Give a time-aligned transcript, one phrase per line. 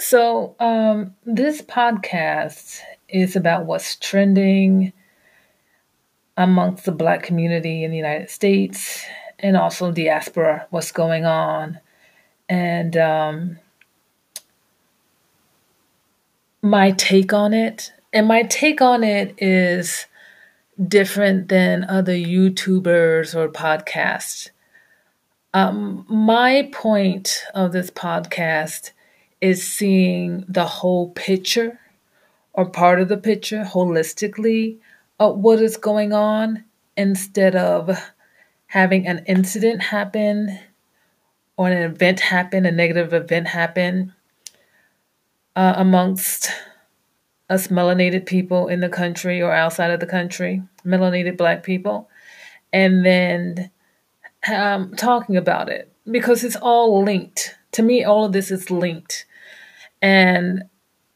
[0.00, 4.92] So, um, this podcast is about what's trending
[6.36, 9.04] amongst the Black community in the United States
[9.38, 11.78] and also diaspora, what's going on.
[12.48, 13.58] And um,
[16.62, 17.92] my take on it.
[18.12, 20.06] And my take on it is
[20.88, 24.50] different than other YouTubers or podcasts.
[25.54, 28.92] Um, my point of this podcast
[29.42, 31.78] is seeing the whole picture
[32.54, 34.78] or part of the picture holistically
[35.18, 36.64] of what is going on
[36.96, 37.98] instead of
[38.66, 40.58] having an incident happen
[41.56, 44.14] or an event happen, a negative event happen
[45.56, 46.50] uh, amongst
[47.50, 52.08] us melanated people in the country or outside of the country, melanated black people,
[52.72, 53.70] and then
[54.48, 57.56] um, talking about it because it's all linked.
[57.72, 59.26] To me, all of this is linked.
[60.02, 60.64] And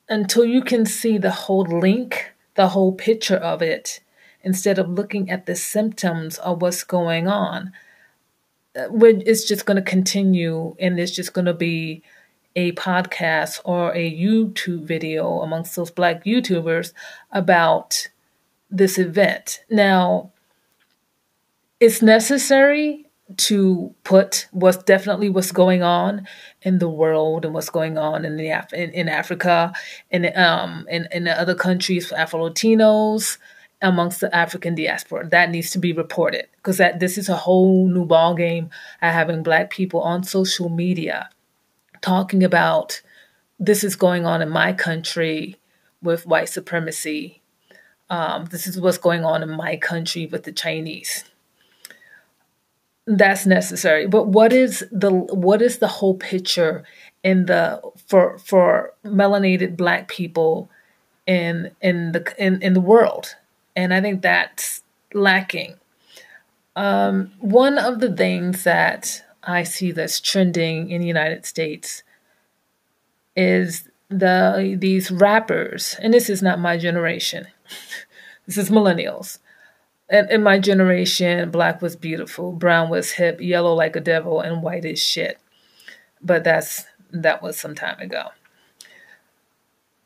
[0.08, 4.00] until you can see the whole link, the whole picture of it,
[4.42, 7.72] instead of looking at the symptoms of what's going on,
[8.76, 12.02] uh, it's just going to continue and it's just going to be
[12.54, 16.92] a podcast or a YouTube video amongst those black YouTubers
[17.32, 18.08] about
[18.70, 19.64] this event.
[19.68, 20.30] Now,
[21.80, 23.05] it's necessary
[23.36, 26.26] to put what's definitely what's going on
[26.62, 29.72] in the world and what's going on in the Af- in, in Africa
[30.10, 33.38] and um in, in other countries for Afro Latinos
[33.82, 35.28] amongst the African diaspora.
[35.28, 38.70] That needs to be reported because that this is a whole new ball game
[39.02, 41.28] at having black people on social media
[42.00, 43.02] talking about
[43.58, 45.56] this is going on in my country
[46.02, 47.42] with white supremacy.
[48.08, 51.24] Um, this is what's going on in my country with the Chinese
[53.06, 54.06] that's necessary.
[54.06, 56.84] But what is the what is the whole picture
[57.22, 60.68] in the for for melanated black people
[61.26, 63.36] in in the in, in the world?
[63.74, 64.82] And i think that's
[65.14, 65.74] lacking.
[66.74, 72.02] Um, one of the things that i see that's trending in the united states
[73.34, 77.46] is the these rappers and this is not my generation
[78.46, 79.38] this is millennials
[80.08, 84.62] in, in my generation, black was beautiful, brown was hip, yellow like a devil, and
[84.62, 85.38] white is shit.
[86.22, 88.28] But that's that was some time ago.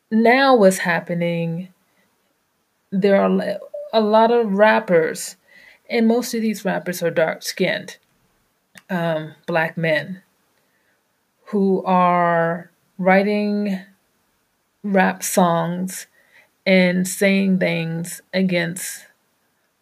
[0.09, 1.69] Now, what's happening?
[2.91, 3.59] There are
[3.93, 5.37] a lot of rappers,
[5.89, 7.97] and most of these rappers are dark skinned,
[8.89, 10.21] um, black men
[11.45, 13.79] who are writing
[14.83, 16.07] rap songs
[16.65, 19.05] and saying things against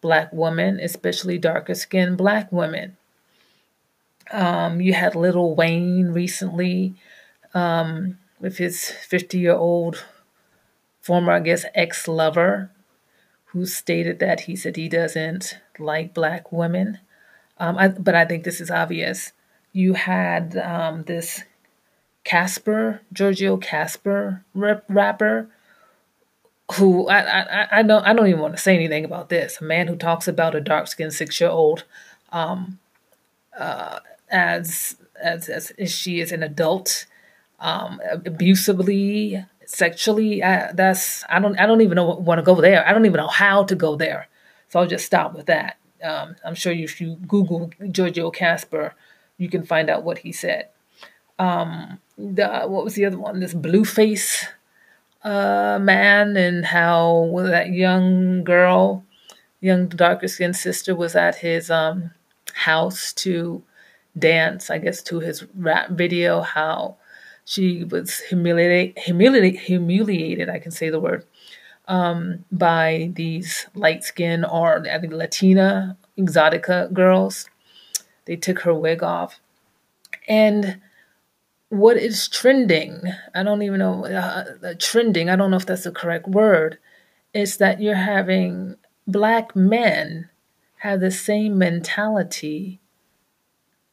[0.00, 2.96] black women, especially darker skinned black women.
[4.30, 6.94] Um, you had Lil Wayne recently
[7.52, 10.04] um, with his 50 year old
[11.00, 12.70] former, I guess, ex lover
[13.46, 16.98] who stated that he said he doesn't like black women.
[17.58, 19.32] Um, I, but I think this is obvious.
[19.72, 21.42] You had um, this
[22.22, 25.48] Casper, Giorgio Casper rapper
[26.74, 29.60] who I, I I don't I don't even want to say anything about this.
[29.60, 31.84] A man who talks about a dark skinned six year old
[32.32, 32.78] um,
[33.58, 37.06] uh, as, as as she is an adult,
[37.58, 40.42] um, abusively, sexually.
[40.42, 42.86] I, that's I don't I don't even know want to go there.
[42.86, 44.28] I don't even know how to go there.
[44.68, 45.78] So I'll just stop with that.
[46.02, 48.94] Um, I'm sure if you Google Giorgio Casper,
[49.36, 50.68] you can find out what he said.
[51.38, 53.40] Um, the, what was the other one?
[53.40, 54.46] This Blueface
[55.22, 59.04] uh, man and how that young girl,
[59.60, 62.10] young darker skinned sister, was at his um,
[62.54, 63.62] house to
[64.18, 66.96] dance, I guess, to his rap video, how
[67.44, 71.24] she was humiliated, humiliated, humiliated I can say the word,
[71.88, 77.48] um, by these light skinned or I think Latina exotica girls.
[78.26, 79.40] They took her wig off.
[80.28, 80.80] And
[81.70, 83.00] what is trending,
[83.32, 86.78] I don't even know, uh, uh, trending, I don't know if that's the correct word,
[87.32, 88.76] is that you're having
[89.06, 90.28] black men
[90.78, 92.80] have the same mentality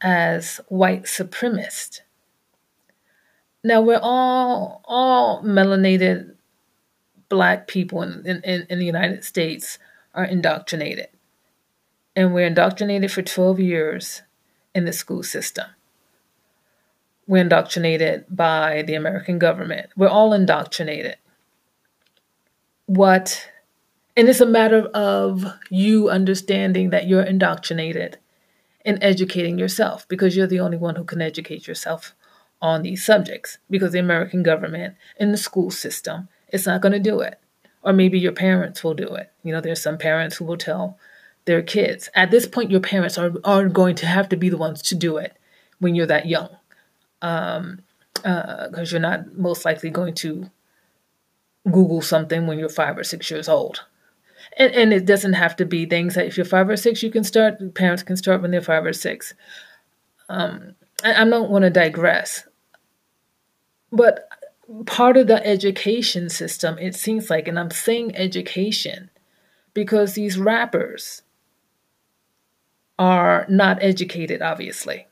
[0.00, 2.00] as white supremacists.
[3.62, 6.34] Now we're all all melanated
[7.28, 9.78] black people in, in, in the United States
[10.14, 11.08] are indoctrinated.
[12.16, 14.22] And we're indoctrinated for 12 years
[14.74, 15.66] in the school system
[17.28, 19.90] we're indoctrinated by the American government.
[19.96, 21.16] We're all indoctrinated.
[22.86, 23.50] What,
[24.16, 28.16] and it's a matter of you understanding that you're indoctrinated
[28.84, 32.14] and educating yourself because you're the only one who can educate yourself
[32.62, 36.98] on these subjects because the American government and the school system is not going to
[36.98, 37.38] do it.
[37.82, 39.30] Or maybe your parents will do it.
[39.42, 40.98] You know, there's some parents who will tell
[41.44, 42.08] their kids.
[42.14, 44.94] At this point, your parents are, are going to have to be the ones to
[44.94, 45.36] do it
[45.78, 46.48] when you're that young.
[47.22, 47.80] Um,
[48.14, 50.50] because uh, you're not most likely going to
[51.64, 53.84] Google something when you're five or six years old.
[54.56, 57.10] And, and it doesn't have to be things that if you're five or six, you
[57.10, 59.34] can start, parents can start when they're five or six.
[60.28, 60.74] Um,
[61.04, 62.44] I, I don't want to digress,
[63.92, 64.28] but
[64.86, 69.10] part of the education system, it seems like, and I'm saying education
[69.74, 71.22] because these rappers
[72.98, 75.06] are not educated, obviously.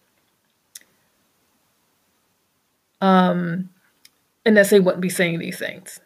[3.01, 3.71] Um,
[4.45, 6.01] and that they wouldn't be saying these things.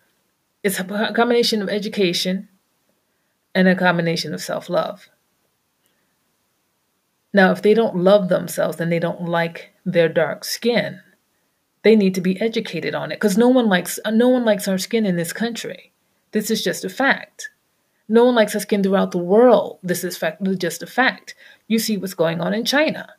[0.63, 2.49] It's a combination of education
[3.55, 5.09] and a combination of self love.
[7.33, 11.01] Now, if they don't love themselves and they don't like their dark skin,
[11.83, 14.79] they need to be educated on it because no one likes no one likes our
[14.79, 15.93] skin in this country.
[16.33, 17.51] This is just a fact.
[18.09, 19.79] No one likes our skin throughout the world.
[19.83, 21.35] This is fact, just a fact.
[21.69, 23.15] You see what's going on in China.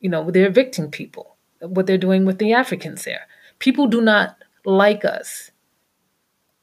[0.00, 1.33] You know, they're evicting people.
[1.68, 3.26] What they're doing with the Africans there.
[3.58, 5.50] People do not like us,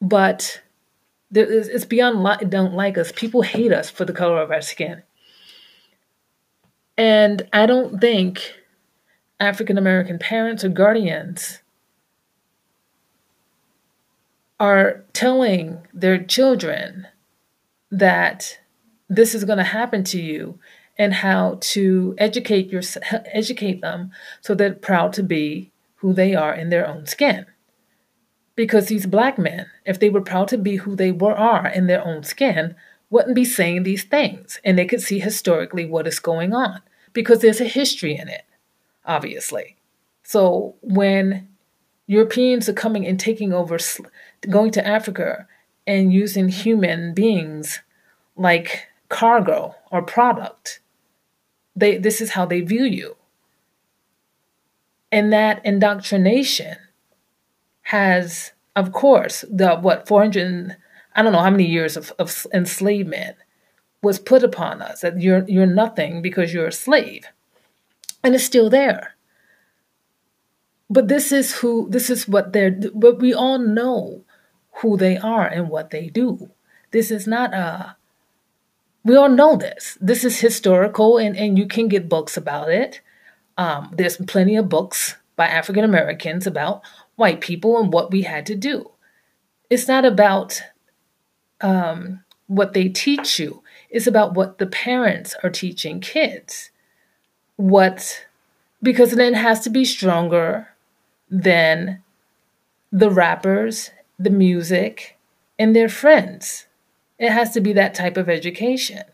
[0.00, 0.62] but
[1.30, 3.12] it's beyond li- don't like us.
[3.12, 5.02] People hate us for the color of our skin.
[6.98, 8.54] And I don't think
[9.40, 11.62] African American parents or guardians
[14.60, 17.08] are telling their children
[17.90, 18.58] that
[19.08, 20.58] this is going to happen to you
[20.98, 22.82] and how to educate your
[23.26, 24.10] educate them
[24.40, 27.46] so they're proud to be who they are in their own skin.
[28.54, 31.86] Because these black men if they were proud to be who they were are in
[31.86, 32.74] their own skin
[33.10, 36.80] wouldn't be saying these things and they could see historically what is going on
[37.12, 38.44] because there's a history in it
[39.04, 39.76] obviously.
[40.22, 41.48] So when
[42.06, 43.78] europeans are coming and taking over
[44.50, 45.46] going to africa
[45.86, 47.80] and using human beings
[48.36, 50.80] like cargo or product.
[51.76, 53.16] They this is how they view you.
[55.12, 56.78] And that indoctrination
[57.82, 60.76] has of course the what 400
[61.14, 63.36] i don't know how many years of, of enslavement
[64.02, 67.26] was put upon us that you're you're nothing because you're a slave.
[68.24, 69.14] And it's still there.
[70.88, 74.24] But this is who this is what they're but we all know
[74.80, 76.50] who they are and what they do.
[76.92, 77.96] This is not a
[79.04, 79.98] we all know this.
[80.00, 83.00] This is historical and and you can get books about it.
[83.58, 86.82] Um, there's plenty of books by african americans about
[87.16, 88.90] white people and what we had to do.
[89.68, 90.62] It's not about
[91.60, 93.62] um, what they teach you.
[93.90, 96.70] It's about what the parents are teaching kids.
[97.56, 98.26] What
[98.82, 100.68] because then it has to be stronger
[101.30, 102.02] than
[102.90, 105.16] the rappers, the music,
[105.58, 106.66] and their friends.
[107.18, 109.04] It has to be that type of education.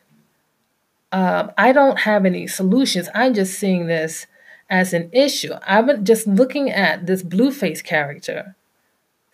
[1.11, 3.09] Um, I don't have any solutions.
[3.15, 4.27] I'm just seeing this
[4.71, 5.55] as an issue.
[5.67, 8.55] I'm just looking at this Blueface character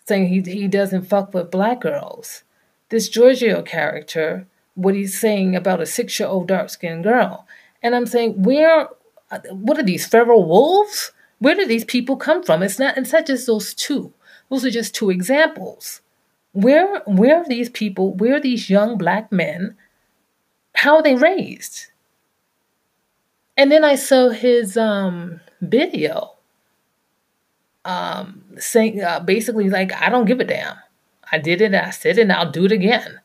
[0.07, 2.43] saying he, he doesn't fuck with black girls.
[2.89, 7.47] This Giorgio character, what he's saying about a six year old dark skinned girl.
[7.81, 8.87] And I'm saying, where,
[9.49, 11.11] what are these feral wolves?
[11.39, 12.63] Where do these people come from?
[12.63, 14.13] It's not, it's not just those two.
[14.49, 16.01] Those are just two examples.
[16.55, 18.13] Where, where are these people?
[18.13, 19.75] Where are these young black men?
[20.73, 21.87] How are they raised?
[23.57, 26.35] And then I saw his um, video
[27.83, 30.77] um, saying uh, basically like, I don't give a damn.
[31.29, 31.73] I did it.
[31.73, 32.21] I said it.
[32.21, 33.19] and I'll do it again.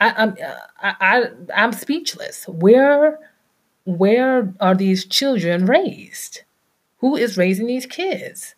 [0.00, 0.36] I, I'm
[0.82, 2.48] I, I I'm speechless.
[2.48, 3.20] Where
[3.84, 6.42] where are these children raised?
[6.98, 8.56] Who is raising these kids?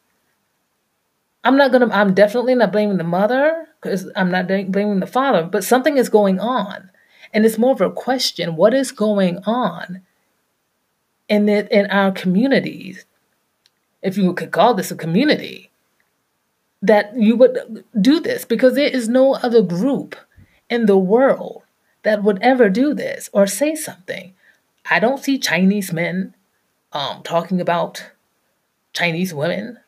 [1.45, 1.89] I'm not gonna.
[1.93, 5.45] I'm definitely not blaming the mother because I'm not blaming the father.
[5.45, 6.91] But something is going on,
[7.33, 10.01] and it's more of a question: What is going on
[11.29, 13.05] in it in our communities?
[14.03, 15.71] If you could call this a community,
[16.83, 20.17] that you would do this because there is no other group
[20.69, 21.63] in the world
[22.03, 24.35] that would ever do this or say something.
[24.91, 26.35] I don't see Chinese men
[26.93, 28.11] um, talking about
[28.93, 29.79] Chinese women.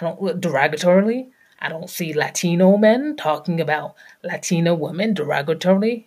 [0.00, 1.28] I don't derogatorily.
[1.58, 6.04] I don't see Latino men talking about Latina women derogatorily,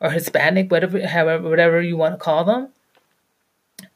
[0.00, 2.68] or Hispanic, whatever, however, whatever you want to call them.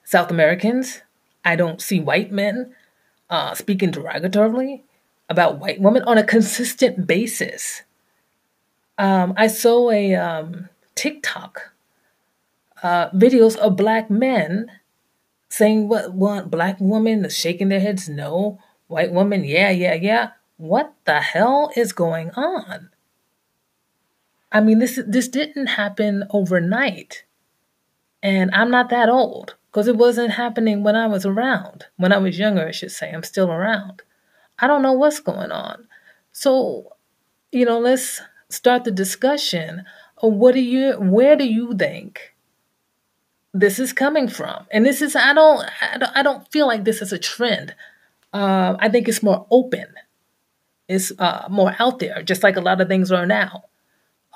[0.04, 1.02] South Americans.
[1.44, 2.74] I don't see white men
[3.28, 4.82] uh, speaking derogatorily
[5.28, 7.82] about white women on a consistent basis.
[8.96, 11.72] Um, I saw a um, TikTok
[12.82, 14.70] uh, videos of black men
[15.48, 18.58] saying what what black women are shaking their heads no,
[18.94, 20.30] white woman yeah yeah yeah.
[20.56, 22.90] What the hell is going on?
[24.52, 27.24] I mean this this didn't happen overnight.
[28.22, 31.86] And I'm not that old because it wasn't happening when I was around.
[31.96, 33.10] When I was younger, I should say.
[33.10, 34.02] I'm still around.
[34.58, 35.88] I don't know what's going on.
[36.32, 36.94] So,
[37.52, 39.84] you know, let's start the discussion
[40.30, 42.34] what do you where do you think
[43.52, 44.66] this is coming from?
[44.70, 47.74] And this is I don't I don't, I don't feel like this is a trend.
[48.34, 49.86] Uh, I think it's more open.
[50.88, 53.64] It's uh, more out there, just like a lot of things are now.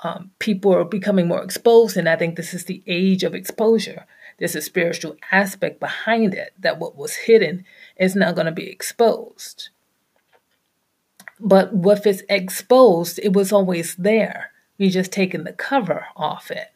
[0.01, 4.05] Um, people are becoming more exposed, and I think this is the age of exposure.
[4.37, 7.65] There's a spiritual aspect behind it that what was hidden
[7.97, 9.69] is now going to be exposed.
[11.37, 14.51] But if it's exposed, it was always there.
[14.77, 16.69] You just taking the cover off it.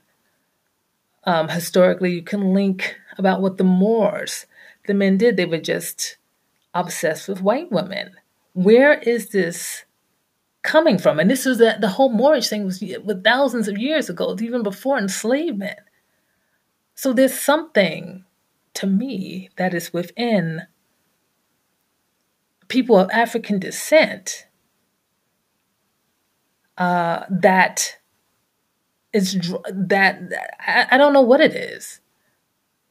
[1.23, 4.45] Um, historically, you can link about what the Moors,
[4.87, 5.37] the men did.
[5.37, 6.17] They were just
[6.73, 8.11] obsessed with white women.
[8.53, 9.85] Where is this
[10.61, 11.19] coming from?
[11.19, 14.63] And this was the, the whole Moorish thing was with thousands of years ago, even
[14.63, 15.79] before enslavement.
[16.95, 18.25] So there's something
[18.75, 20.63] to me that is within
[22.67, 24.47] people of African descent
[26.77, 27.97] uh, that
[29.11, 30.21] is that
[30.59, 31.99] I, I don't know what it is.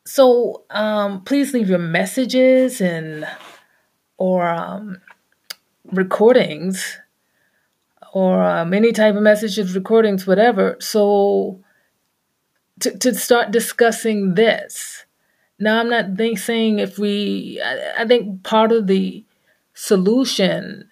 [0.05, 3.27] So um, please leave your messages and
[4.23, 5.01] or um,
[5.91, 7.01] recordings
[8.13, 10.77] or um, any type of messages, recordings, whatever.
[10.79, 11.61] So
[12.79, 15.07] to, to start discussing this.
[15.59, 19.25] Now, I'm not think, saying if we, I, I think part of the
[19.75, 20.89] solution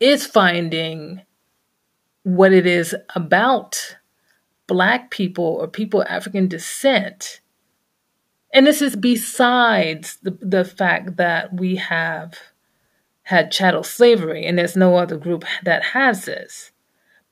[0.00, 1.22] is finding
[2.24, 3.96] what it is about
[4.66, 7.40] Black people or people of African descent.
[8.52, 12.34] And this is besides the, the fact that we have
[13.26, 16.70] had chattel slavery, and there's no other group that has this.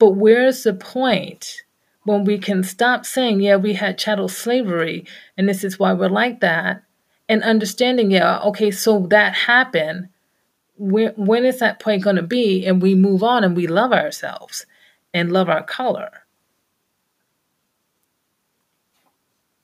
[0.01, 1.63] But where's the point
[2.03, 5.07] when we can stop saying, yeah, we had chattel slavery,
[5.39, 6.83] and this is why we're like that,
[7.29, 10.09] and understanding, yeah, okay, so that happened.
[10.77, 12.67] When, when is that point going to be?
[12.67, 14.67] And we move on and we love ourselves
[15.15, 16.24] and love our color.